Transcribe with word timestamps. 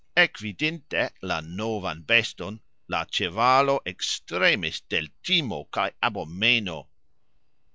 Ekvidinte 0.17 1.11
la 1.21 1.41
novan 1.41 2.01
beston, 2.01 2.59
la 2.89 3.05
cxevalo 3.05 3.79
ektremis 3.93 4.81
de 4.89 4.97
l' 5.03 5.09
timo 5.23 5.63
kaj 5.65 5.87
abomeno. 6.01 6.79